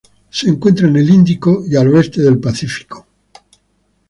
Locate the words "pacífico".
2.39-3.05